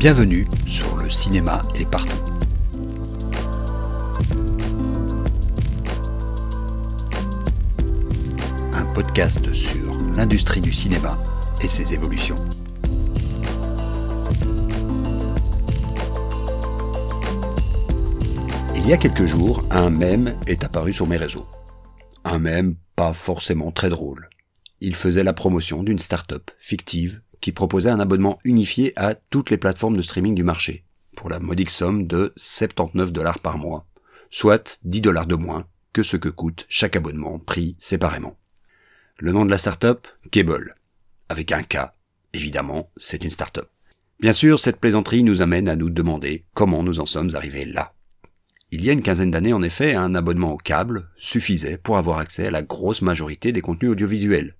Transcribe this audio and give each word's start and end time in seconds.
Bienvenue 0.00 0.48
sur 0.66 0.96
le 0.96 1.10
cinéma 1.10 1.60
est 1.74 1.84
partout. 1.84 2.16
Un 8.72 8.86
podcast 8.94 9.52
sur 9.52 9.94
l'industrie 10.16 10.62
du 10.62 10.72
cinéma 10.72 11.22
et 11.62 11.68
ses 11.68 11.92
évolutions. 11.92 12.36
Il 18.76 18.88
y 18.88 18.94
a 18.94 18.96
quelques 18.96 19.26
jours, 19.26 19.60
un 19.68 19.90
mème 19.90 20.34
est 20.46 20.64
apparu 20.64 20.94
sur 20.94 21.06
mes 21.06 21.18
réseaux. 21.18 21.46
Un 22.24 22.38
mème 22.38 22.74
pas 22.96 23.12
forcément 23.12 23.70
très 23.70 23.90
drôle. 23.90 24.30
Il 24.80 24.96
faisait 24.96 25.24
la 25.24 25.34
promotion 25.34 25.82
d'une 25.82 25.98
start-up 25.98 26.50
fictive 26.58 27.20
qui 27.40 27.52
proposait 27.52 27.90
un 27.90 28.00
abonnement 28.00 28.38
unifié 28.44 28.92
à 28.96 29.14
toutes 29.14 29.50
les 29.50 29.58
plateformes 29.58 29.96
de 29.96 30.02
streaming 30.02 30.34
du 30.34 30.42
marché, 30.42 30.84
pour 31.16 31.30
la 31.30 31.40
modique 31.40 31.70
somme 31.70 32.06
de 32.06 32.32
79 32.36 33.12
dollars 33.12 33.38
par 33.38 33.58
mois, 33.58 33.86
soit 34.30 34.78
10 34.84 35.00
dollars 35.00 35.26
de 35.26 35.34
moins 35.34 35.66
que 35.92 36.02
ce 36.02 36.16
que 36.16 36.28
coûte 36.28 36.66
chaque 36.68 36.96
abonnement 36.96 37.38
pris 37.38 37.76
séparément. 37.78 38.36
Le 39.18 39.32
nom 39.32 39.44
de 39.44 39.50
la 39.50 39.58
start-up, 39.58 40.06
Cable. 40.30 40.74
Avec 41.28 41.52
un 41.52 41.62
K, 41.62 41.92
évidemment, 42.32 42.90
c'est 42.96 43.24
une 43.24 43.30
start-up. 43.30 43.68
Bien 44.20 44.32
sûr, 44.32 44.58
cette 44.58 44.78
plaisanterie 44.78 45.22
nous 45.22 45.42
amène 45.42 45.68
à 45.68 45.76
nous 45.76 45.90
demander 45.90 46.44
comment 46.54 46.82
nous 46.82 47.00
en 47.00 47.06
sommes 47.06 47.34
arrivés 47.34 47.64
là. 47.64 47.94
Il 48.70 48.84
y 48.84 48.90
a 48.90 48.92
une 48.92 49.02
quinzaine 49.02 49.30
d'années, 49.30 49.52
en 49.52 49.62
effet, 49.62 49.94
un 49.94 50.14
abonnement 50.14 50.52
au 50.52 50.56
câble 50.56 51.08
suffisait 51.16 51.76
pour 51.76 51.96
avoir 51.96 52.18
accès 52.18 52.46
à 52.46 52.50
la 52.50 52.62
grosse 52.62 53.02
majorité 53.02 53.50
des 53.50 53.62
contenus 53.62 53.90
audiovisuels. 53.90 54.54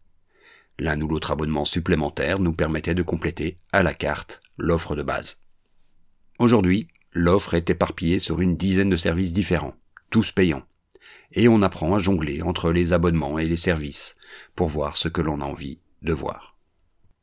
L'un 0.81 0.99
ou 1.03 1.09
l'autre 1.09 1.31
abonnement 1.31 1.67
supplémentaire 1.67 2.39
nous 2.39 2.55
permettait 2.55 2.95
de 2.95 3.03
compléter 3.03 3.59
à 3.71 3.83
la 3.83 3.93
carte 3.93 4.41
l'offre 4.57 4.97
de 4.97 5.03
base. 5.03 5.43
Aujourd'hui, 6.39 6.89
l'offre 7.13 7.53
est 7.53 7.69
éparpillée 7.69 8.19
sur 8.19 8.41
une 8.41 8.57
dizaine 8.57 8.89
de 8.89 8.97
services 8.97 9.35
différents, 9.35 9.75
tous 10.09 10.33
payants. 10.33 10.63
Et 11.33 11.49
on 11.49 11.61
apprend 11.61 11.95
à 11.95 11.99
jongler 11.99 12.41
entre 12.41 12.73
les 12.73 12.95
abonnements 12.95 13.39
et 13.39 13.47
les 13.47 13.59
services 13.59 14.17
pour 14.57 14.69
voir 14.69 14.97
ce 14.97 15.09
que 15.09 15.21
l'on 15.21 15.43
a 15.43 15.45
envie 15.45 15.81
de 16.01 16.15
voir. 16.15 16.57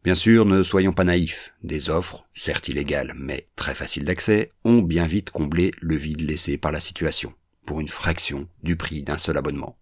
Bien 0.04 0.14
sûr, 0.14 0.46
ne 0.46 0.62
soyons 0.62 0.94
pas 0.94 1.04
naïfs, 1.04 1.56
des 1.64 1.90
offres, 1.90 2.28
certes 2.36 2.68
illégales, 2.68 3.14
mais 3.16 3.48
très 3.56 3.74
faciles 3.74 4.06
d'accès, 4.06 4.52
ont 4.66 4.84
bien 4.84 5.08
vite 5.08 5.32
comblé 5.32 5.72
le 5.82 5.96
vide 5.96 6.22
laissé 6.22 6.60
par 6.60 6.72
la 6.72 6.80
situation, 6.80 7.34
pour 7.66 7.82
une 7.82 7.88
fraction 7.88 8.48
du 8.62 8.76
prix 8.76 9.02
d'un 9.02 9.18
seul 9.18 9.36
abonnement. 9.36 9.80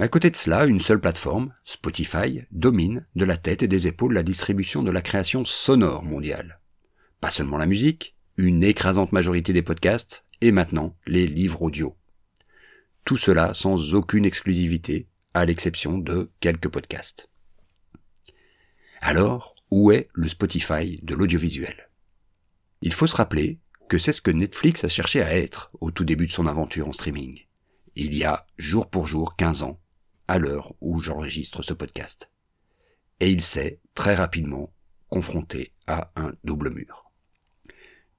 À 0.00 0.08
côté 0.08 0.28
de 0.28 0.36
cela, 0.36 0.66
une 0.66 0.80
seule 0.80 1.00
plateforme, 1.00 1.54
Spotify, 1.64 2.42
domine 2.50 3.06
de 3.14 3.24
la 3.24 3.36
tête 3.36 3.62
et 3.62 3.68
des 3.68 3.86
épaules 3.86 4.12
la 4.12 4.24
distribution 4.24 4.82
de 4.82 4.90
la 4.90 5.02
création 5.02 5.44
sonore 5.44 6.02
mondiale. 6.02 6.60
Pas 7.20 7.30
seulement 7.30 7.58
la 7.58 7.66
musique, 7.66 8.16
une 8.36 8.64
écrasante 8.64 9.12
majorité 9.12 9.52
des 9.52 9.62
podcasts, 9.62 10.24
et 10.40 10.50
maintenant 10.50 10.96
les 11.06 11.28
livres 11.28 11.62
audio. 11.62 11.96
Tout 13.04 13.16
cela 13.16 13.54
sans 13.54 13.94
aucune 13.94 14.24
exclusivité, 14.24 15.08
à 15.32 15.44
l'exception 15.44 15.98
de 15.98 16.32
quelques 16.40 16.68
podcasts. 16.68 17.30
Alors, 19.00 19.54
où 19.70 19.92
est 19.92 20.08
le 20.12 20.26
Spotify 20.26 20.98
de 21.02 21.14
l'audiovisuel? 21.14 21.88
Il 22.82 22.92
faut 22.92 23.06
se 23.06 23.16
rappeler 23.16 23.60
que 23.88 23.98
c'est 23.98 24.12
ce 24.12 24.22
que 24.22 24.30
Netflix 24.32 24.82
a 24.82 24.88
cherché 24.88 25.22
à 25.22 25.36
être 25.36 25.70
au 25.80 25.92
tout 25.92 26.04
début 26.04 26.26
de 26.26 26.32
son 26.32 26.46
aventure 26.48 26.88
en 26.88 26.92
streaming. 26.92 27.46
Il 27.94 28.16
y 28.16 28.24
a 28.24 28.46
jour 28.58 28.90
pour 28.90 29.06
jour 29.06 29.36
15 29.36 29.62
ans, 29.62 29.80
à 30.28 30.38
l'heure 30.38 30.74
où 30.80 31.00
j'enregistre 31.00 31.62
ce 31.62 31.72
podcast. 31.72 32.30
Et 33.20 33.30
il 33.30 33.40
s'est 33.40 33.80
très 33.94 34.14
rapidement 34.14 34.72
confronté 35.08 35.72
à 35.86 36.10
un 36.16 36.32
double 36.44 36.70
mur. 36.70 37.10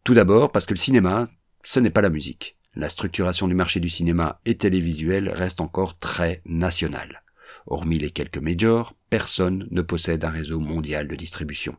Tout 0.03 0.13
d'abord 0.13 0.51
parce 0.51 0.65
que 0.65 0.73
le 0.73 0.79
cinéma, 0.79 1.27
ce 1.63 1.79
n'est 1.79 1.89
pas 1.89 2.01
la 2.01 2.09
musique. 2.09 2.57
La 2.75 2.89
structuration 2.89 3.47
du 3.47 3.55
marché 3.55 3.79
du 3.79 3.89
cinéma 3.89 4.39
et 4.45 4.57
télévisuel 4.57 5.29
reste 5.29 5.61
encore 5.61 5.97
très 5.97 6.41
nationale. 6.45 7.23
Hormis 7.67 7.99
les 7.99 8.11
quelques 8.11 8.37
majors, 8.37 8.95
personne 9.09 9.67
ne 9.71 9.81
possède 9.81 10.23
un 10.23 10.29
réseau 10.29 10.59
mondial 10.59 11.07
de 11.07 11.15
distribution. 11.15 11.75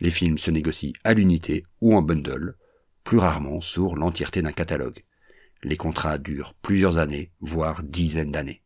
Les 0.00 0.10
films 0.10 0.38
se 0.38 0.50
négocient 0.50 0.92
à 1.04 1.12
l'unité 1.12 1.64
ou 1.80 1.94
en 1.94 2.02
bundle, 2.02 2.56
plus 3.04 3.18
rarement 3.18 3.60
sur 3.60 3.96
l'entièreté 3.96 4.42
d'un 4.42 4.52
catalogue. 4.52 5.04
Les 5.62 5.76
contrats 5.76 6.18
durent 6.18 6.54
plusieurs 6.54 6.98
années, 6.98 7.32
voire 7.40 7.82
dizaines 7.82 8.30
d'années. 8.32 8.62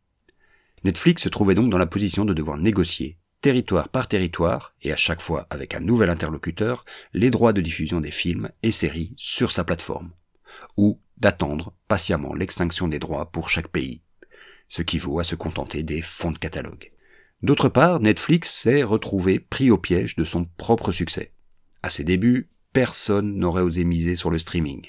Netflix 0.85 1.23
se 1.23 1.29
trouvait 1.29 1.55
donc 1.55 1.71
dans 1.71 1.79
la 1.79 1.87
position 1.87 2.25
de 2.25 2.35
devoir 2.35 2.59
négocier, 2.59 3.19
territoire 3.41 3.89
par 3.89 4.09
territoire, 4.09 4.75
et 4.83 4.93
à 4.93 4.97
chaque 4.97 5.21
fois 5.21 5.47
avec 5.51 5.75
un 5.75 5.81
nouvel 5.81 6.11
interlocuteur, 6.11 6.85
les 7.13 7.31
droits 7.31 7.53
de 7.53 7.61
diffusion 7.61 8.01
des 8.01 8.11
films 8.11 8.51
et 8.63 8.73
séries 8.73 9.15
sur 9.17 9.53
sa 9.53 9.65
plateforme, 9.65 10.13
ou 10.77 11.01
d'attendre 11.19 11.73
patiemment 11.87 12.35
l'extinction 12.35 12.89
des 12.89 12.99
droits 12.99 13.31
pour 13.31 13.49
chaque 13.49 13.69
pays, 13.69 14.03
ce 14.69 14.83
qui 14.83 14.99
vaut 14.99 15.21
à 15.21 15.25
se 15.25 15.37
contenter 15.37 15.85
des 15.85 16.03
fonds 16.03 16.33
de 16.33 16.39
catalogue. 16.39 16.91
D'autre 17.43 17.69
part, 17.69 18.01
Netflix 18.01 18.51
s'est 18.53 18.83
retrouvé 18.83 19.39
pris 19.39 19.71
au 19.71 19.79
piège 19.79 20.17
de 20.17 20.25
son 20.25 20.45
propre 20.45 20.93
succès. 20.93 21.33
À 21.83 21.91
ses 21.91 22.05
débuts, 22.05 22.49
personne 22.73 23.37
n'aurait 23.37 23.63
osé 23.63 23.85
miser 23.85 24.17
sur 24.17 24.31
le 24.31 24.39
streaming. 24.39 24.87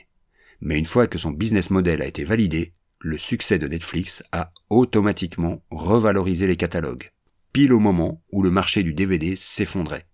Mais 0.61 0.77
une 0.77 0.85
fois 0.85 1.07
que 1.07 1.17
son 1.17 1.31
business 1.31 1.69
model 1.71 2.01
a 2.01 2.07
été 2.07 2.23
validé, 2.23 2.73
le 3.03 3.17
succès 3.17 3.59
de 3.59 3.67
Netflix 3.67 4.23
a 4.31 4.53
automatiquement 4.69 5.61
revalorisé 5.69 6.47
les 6.47 6.55
catalogues, 6.55 7.11
pile 7.51 7.73
au 7.73 7.79
moment 7.79 8.23
où 8.31 8.41
le 8.41 8.49
marché 8.49 8.81
du 8.81 8.93
DVD 8.93 9.35
s'effondrait. 9.35 10.07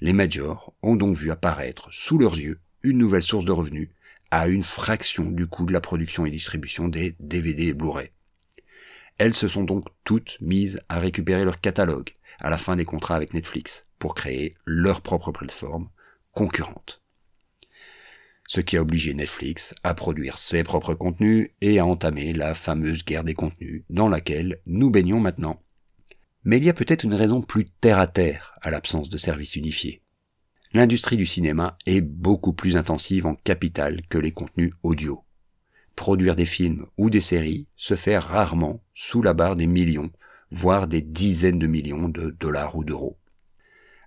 Les 0.00 0.12
majors 0.12 0.72
ont 0.82 0.94
donc 0.94 1.16
vu 1.16 1.32
apparaître 1.32 1.88
sous 1.90 2.18
leurs 2.18 2.38
yeux 2.38 2.60
une 2.84 2.98
nouvelle 2.98 3.24
source 3.24 3.44
de 3.44 3.50
revenus 3.50 3.88
à 4.30 4.46
une 4.46 4.62
fraction 4.62 5.32
du 5.32 5.48
coût 5.48 5.66
de 5.66 5.72
la 5.72 5.80
production 5.80 6.24
et 6.24 6.30
distribution 6.30 6.86
des 6.86 7.16
DVD 7.18 7.66
et 7.66 7.74
Blu-ray. 7.74 8.12
Elles 9.18 9.34
se 9.34 9.48
sont 9.48 9.64
donc 9.64 9.88
toutes 10.04 10.38
mises 10.40 10.78
à 10.88 11.00
récupérer 11.00 11.44
leur 11.44 11.60
catalogue 11.60 12.12
à 12.38 12.50
la 12.50 12.58
fin 12.58 12.76
des 12.76 12.84
contrats 12.84 13.16
avec 13.16 13.34
Netflix 13.34 13.86
pour 13.98 14.14
créer 14.14 14.54
leur 14.64 15.00
propre 15.00 15.32
plateforme 15.32 15.90
concurrente 16.30 17.01
ce 18.52 18.60
qui 18.60 18.76
a 18.76 18.82
obligé 18.82 19.14
Netflix 19.14 19.74
à 19.82 19.94
produire 19.94 20.36
ses 20.36 20.62
propres 20.62 20.92
contenus 20.92 21.48
et 21.62 21.78
à 21.78 21.86
entamer 21.86 22.34
la 22.34 22.54
fameuse 22.54 23.02
guerre 23.02 23.24
des 23.24 23.32
contenus 23.32 23.82
dans 23.88 24.10
laquelle 24.10 24.58
nous 24.66 24.90
baignons 24.90 25.20
maintenant. 25.20 25.62
Mais 26.44 26.58
il 26.58 26.64
y 26.64 26.68
a 26.68 26.74
peut-être 26.74 27.04
une 27.04 27.14
raison 27.14 27.40
plus 27.40 27.64
terre 27.64 27.98
à 27.98 28.06
terre 28.06 28.52
à 28.60 28.70
l'absence 28.70 29.08
de 29.08 29.16
services 29.16 29.56
unifiés. 29.56 30.02
L'industrie 30.74 31.16
du 31.16 31.24
cinéma 31.24 31.78
est 31.86 32.02
beaucoup 32.02 32.52
plus 32.52 32.76
intensive 32.76 33.24
en 33.24 33.36
capital 33.36 34.02
que 34.10 34.18
les 34.18 34.32
contenus 34.32 34.74
audio. 34.82 35.24
Produire 35.96 36.36
des 36.36 36.44
films 36.44 36.84
ou 36.98 37.08
des 37.08 37.22
séries 37.22 37.68
se 37.74 37.94
fait 37.94 38.18
rarement 38.18 38.84
sous 38.92 39.22
la 39.22 39.32
barre 39.32 39.56
des 39.56 39.66
millions, 39.66 40.10
voire 40.50 40.88
des 40.88 41.00
dizaines 41.00 41.58
de 41.58 41.66
millions 41.66 42.10
de 42.10 42.36
dollars 42.38 42.76
ou 42.76 42.84
d'euros. 42.84 43.16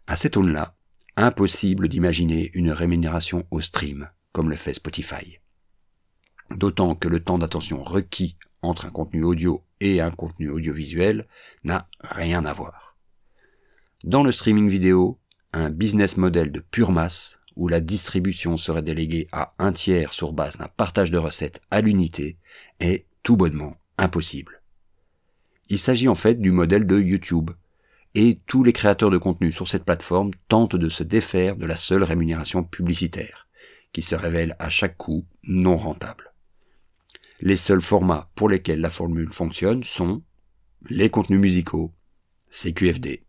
À 0.06 0.16
cette 0.16 0.38
aune-là, 0.38 0.76
impossible 1.18 1.88
d'imaginer 1.88 2.52
une 2.54 2.70
rémunération 2.70 3.44
au 3.50 3.60
stream, 3.62 4.08
comme 4.36 4.50
le 4.50 4.58
fait 4.58 4.74
Spotify. 4.74 5.40
D'autant 6.52 6.94
que 6.94 7.08
le 7.08 7.24
temps 7.24 7.38
d'attention 7.38 7.82
requis 7.82 8.36
entre 8.62 8.86
un 8.86 8.90
contenu 8.90 9.24
audio 9.24 9.64
et 9.80 10.02
un 10.02 10.12
contenu 10.12 10.50
audiovisuel 10.50 11.26
n'a 11.64 11.88
rien 12.02 12.44
à 12.44 12.52
voir. 12.52 12.98
Dans 14.04 14.24
le 14.24 14.34
streaming 14.34 14.70
vidéo, 14.70 15.18
un 15.54 15.70
business 15.70 16.18
model 16.18 16.52
de 16.52 16.60
pure 16.60 16.92
masse 16.92 17.40
où 17.56 17.70
la 17.70 17.80
distribution 17.80 18.58
serait 18.58 18.82
déléguée 18.82 19.30
à 19.32 19.54
un 19.58 19.72
tiers 19.72 20.12
sur 20.12 20.34
base 20.34 20.58
d'un 20.58 20.68
partage 20.68 21.12
de 21.12 21.18
recettes 21.18 21.62
à 21.72 21.80
l'unité 21.80 22.38
est 22.82 23.06
tout 23.24 23.38
bonnement 23.38 23.78
impossible. 23.98 24.62
Il 25.70 25.80
s'agit 25.80 26.10
en 26.10 26.16
fait 26.16 26.42
du 26.42 26.52
modèle 26.52 26.86
de 26.86 27.00
YouTube, 27.00 27.52
et 28.16 28.42
tous 28.48 28.66
les 28.66 28.74
créateurs 28.74 29.12
de 29.12 29.18
contenu 29.18 29.54
sur 29.54 29.70
cette 29.70 29.86
plateforme 29.86 30.32
tentent 30.50 30.76
de 30.76 30.90
se 30.90 31.04
défaire 31.04 31.56
de 31.56 31.66
la 31.66 31.78
seule 31.78 32.04
rémunération 32.04 32.66
publicitaire 32.66 33.45
qui 33.96 34.02
se 34.02 34.14
révèle 34.14 34.58
à 34.60 34.70
chaque 34.70 34.98
coup 34.98 35.26
non 35.44 35.78
rentable. 35.78 36.34
Les 37.40 37.56
seuls 37.56 37.82
formats 37.82 38.30
pour 38.36 38.50
lesquels 38.50 38.82
la 38.82 38.90
formule 38.90 39.32
fonctionne 39.32 39.86
sont 39.86 40.22
les 40.90 41.10
contenus 41.10 41.40
musicaux, 41.40 41.94
CQFD. 42.52 43.24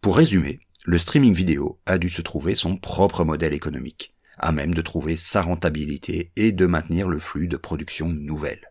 Pour 0.00 0.16
résumer, 0.16 0.60
le 0.84 1.00
streaming 1.00 1.34
vidéo 1.34 1.80
a 1.84 1.98
dû 1.98 2.10
se 2.10 2.22
trouver 2.22 2.54
son 2.54 2.76
propre 2.76 3.24
modèle 3.24 3.52
économique, 3.52 4.14
à 4.38 4.52
même 4.52 4.72
de 4.72 4.82
trouver 4.82 5.16
sa 5.16 5.42
rentabilité 5.42 6.30
et 6.36 6.52
de 6.52 6.66
maintenir 6.66 7.08
le 7.08 7.18
flux 7.18 7.48
de 7.48 7.56
production 7.56 8.08
nouvelle. 8.08 8.70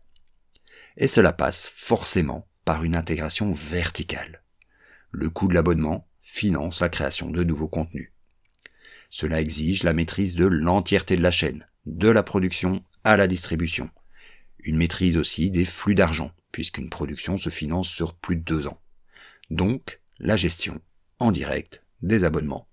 Et 0.95 1.09
cela 1.09 1.33
passe 1.33 1.69
forcément 1.75 2.47
par 2.63 2.85
une 2.85 2.95
intégration 2.95 3.51
verticale. 3.51 4.43
Le 5.11 5.29
coût 5.29 5.49
de 5.49 5.55
l'abonnement 5.55 6.07
finance 6.21 6.79
la 6.79 6.87
création 6.87 7.29
de 7.29 7.43
nouveaux 7.43 7.67
contenus. 7.67 8.13
Cela 9.09 9.41
exige 9.41 9.83
la 9.83 9.93
maîtrise 9.93 10.35
de 10.35 10.45
l'entièreté 10.45 11.15
de 11.15 11.23
la 11.23 11.31
chaîne, 11.31 11.65
de 11.85 12.09
la 12.09 12.23
production 12.23 12.83
à 13.03 13.17
la 13.17 13.27
distribution. 13.27 13.89
Une 14.59 14.77
maîtrise 14.77 15.17
aussi 15.17 15.49
des 15.51 15.65
flux 15.65 15.95
d'argent, 15.95 16.31
puisqu'une 16.51 16.89
production 16.89 17.37
se 17.37 17.49
finance 17.49 17.89
sur 17.89 18.13
plus 18.13 18.35
de 18.35 18.43
deux 18.43 18.67
ans. 18.67 18.81
Donc, 19.49 20.01
la 20.19 20.35
gestion, 20.35 20.81
en 21.19 21.31
direct, 21.31 21.83
des 22.01 22.23
abonnements. 22.23 22.67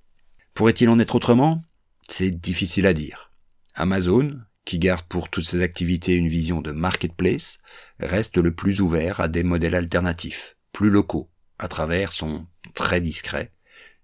Pourrait-il 0.54 0.88
en 0.88 0.98
être 0.98 1.14
autrement? 1.14 1.62
C'est 2.08 2.30
difficile 2.30 2.86
à 2.86 2.94
dire. 2.94 3.30
Amazon, 3.74 4.40
qui 4.64 4.78
garde 4.78 5.06
pour 5.06 5.28
toutes 5.28 5.44
ses 5.44 5.62
activités 5.62 6.14
une 6.14 6.28
vision 6.28 6.60
de 6.60 6.72
marketplace, 6.72 7.58
reste 8.00 8.38
le 8.38 8.54
plus 8.54 8.80
ouvert 8.80 9.20
à 9.20 9.28
des 9.28 9.42
modèles 9.42 9.74
alternatifs, 9.74 10.56
plus 10.72 10.90
locaux, 10.90 11.30
à 11.58 11.68
travers 11.68 12.12
son 12.12 12.46
très 12.74 13.00
discret 13.00 13.52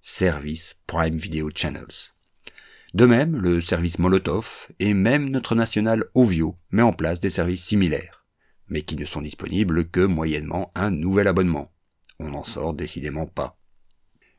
service 0.02 0.76
Prime 0.86 1.16
Video 1.16 1.50
Channels. 1.54 2.14
De 2.92 3.06
même, 3.06 3.36
le 3.36 3.60
service 3.60 4.00
Molotov 4.00 4.68
et 4.80 4.94
même 4.94 5.30
notre 5.30 5.54
national 5.54 6.04
Ovio 6.14 6.58
met 6.70 6.82
en 6.82 6.92
place 6.92 7.20
des 7.20 7.30
services 7.30 7.64
similaires, 7.64 8.26
mais 8.68 8.82
qui 8.82 8.96
ne 8.96 9.04
sont 9.04 9.22
disponibles 9.22 9.88
que 9.88 10.04
moyennement 10.04 10.72
un 10.74 10.90
nouvel 10.90 11.28
abonnement. 11.28 11.72
On 12.18 12.30
n'en 12.30 12.42
sort 12.42 12.74
décidément 12.74 13.26
pas. 13.26 13.56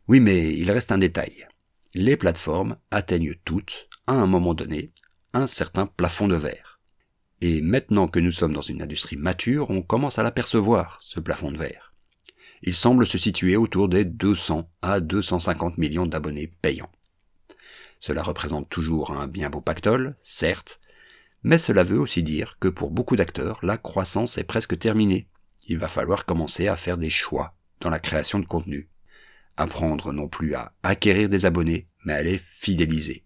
Oui, 0.10 0.20
mais 0.20 0.54
il 0.54 0.70
reste 0.70 0.92
un 0.92 0.98
détail. 0.98 1.48
Les 1.94 2.18
plateformes 2.18 2.76
atteignent 2.92 3.36
toutes, 3.46 3.88
à 4.06 4.14
un 4.14 4.28
moment 4.28 4.54
donné, 4.54 4.92
un 5.34 5.48
certain 5.48 5.86
plafond 5.86 6.28
de 6.28 6.36
verre. 6.36 6.82
Et 7.40 7.62
maintenant 7.62 8.08
que 8.08 8.20
nous 8.20 8.32
sommes 8.32 8.54
dans 8.54 8.62
une 8.62 8.82
industrie 8.82 9.16
mature, 9.16 9.70
on 9.70 9.82
commence 9.82 10.20
à 10.20 10.24
l'apercevoir, 10.24 11.00
ce 11.02 11.22
plafond 11.22 11.52
de 11.52 11.58
verre. 11.58 11.94
Il 12.64 12.76
semble 12.76 13.08
se 13.08 13.18
situer 13.18 13.56
autour 13.56 13.88
des 13.88 14.04
200 14.04 14.70
à 14.82 15.00
250 15.00 15.78
millions 15.78 16.06
d'abonnés 16.06 16.52
payants. 16.62 16.92
Cela 18.02 18.22
représente 18.22 18.68
toujours 18.68 19.12
un 19.12 19.28
bien 19.28 19.50
beau 19.50 19.62
pactole, 19.62 20.18
certes, 20.22 20.82
mais 21.44 21.58
cela 21.58 21.86
veut 21.86 22.00
aussi 22.00 22.22
dire 22.22 22.58
que 22.60 22.68
pour 22.68 22.92
beaucoup 22.92 23.16
d'acteurs, 23.16 23.62
la 23.64 23.78
croissance 23.78 24.38
est 24.38 24.44
presque 24.44 24.78
terminée. 24.78 25.30
Il 25.70 25.78
va 25.78 25.88
falloir 25.88 26.26
commencer 26.26 26.68
à 26.68 26.76
faire 26.76 26.98
des 26.98 27.10
choix 27.10 27.56
dans 27.80 27.90
la 27.90 28.00
création 28.00 28.40
de 28.40 28.46
contenu. 28.46 28.90
Apprendre 29.56 30.12
non 30.12 30.28
plus 30.28 30.54
à 30.56 30.74
acquérir 30.84 31.30
des 31.30 31.46
abonnés, 31.46 31.88
mais 32.04 32.14
à 32.14 32.24
les 32.24 32.38
fidéliser 32.38 33.24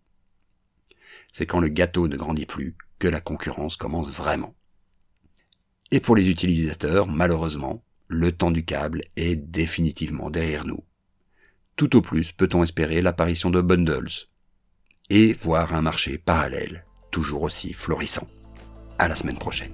c'est 1.36 1.46
quand 1.46 1.60
le 1.60 1.68
gâteau 1.68 2.08
ne 2.08 2.16
grandit 2.16 2.46
plus 2.46 2.78
que 2.98 3.10
la 3.10 3.20
concurrence 3.20 3.76
commence 3.76 4.10
vraiment. 4.10 4.56
Et 5.92 6.00
pour 6.00 6.16
les 6.16 6.30
utilisateurs, 6.30 7.08
malheureusement, 7.08 7.84
le 8.08 8.32
temps 8.32 8.52
du 8.52 8.64
câble 8.64 9.02
est 9.18 9.36
définitivement 9.36 10.30
derrière 10.30 10.66
nous. 10.66 10.86
Tout 11.76 11.98
au 11.98 12.02
plus 12.02 12.32
peut-on 12.32 12.64
espérer 12.64 13.02
l'apparition 13.02 13.50
de 13.50 13.60
bundles 13.60 14.30
et 15.10 15.34
voir 15.34 15.74
un 15.74 15.82
marché 15.82 16.18
parallèle 16.18 16.86
toujours 17.12 17.44
aussi 17.44 17.74
florissant. 17.74 18.28
À 18.98 19.08
la 19.08 19.16
semaine 19.16 19.38
prochaine. 19.38 19.74